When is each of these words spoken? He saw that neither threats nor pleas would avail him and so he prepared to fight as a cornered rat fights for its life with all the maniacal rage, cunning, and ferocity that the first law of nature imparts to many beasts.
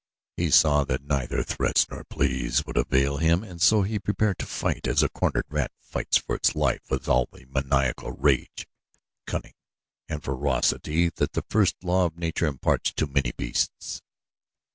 He 0.35 0.49
saw 0.49 0.83
that 0.85 1.03
neither 1.05 1.43
threats 1.43 1.87
nor 1.91 2.03
pleas 2.03 2.65
would 2.65 2.75
avail 2.75 3.17
him 3.17 3.43
and 3.43 3.61
so 3.61 3.83
he 3.83 3.99
prepared 3.99 4.39
to 4.39 4.47
fight 4.47 4.87
as 4.87 5.03
a 5.03 5.09
cornered 5.09 5.45
rat 5.47 5.71
fights 5.79 6.17
for 6.17 6.33
its 6.35 6.55
life 6.55 6.81
with 6.89 7.07
all 7.07 7.29
the 7.31 7.45
maniacal 7.45 8.11
rage, 8.13 8.65
cunning, 9.27 9.53
and 10.09 10.23
ferocity 10.23 11.09
that 11.17 11.33
the 11.33 11.45
first 11.51 11.83
law 11.83 12.07
of 12.07 12.17
nature 12.17 12.47
imparts 12.47 12.91
to 12.93 13.05
many 13.05 13.31
beasts. 13.37 14.01